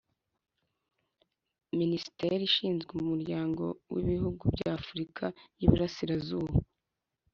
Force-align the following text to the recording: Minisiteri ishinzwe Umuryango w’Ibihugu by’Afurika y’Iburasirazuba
Minisiteri 1.79 2.41
ishinzwe 2.49 2.91
Umuryango 3.01 3.63
w’Ibihugu 3.93 4.43
by’Afurika 4.55 5.25
y’Iburasirazuba 5.59 6.55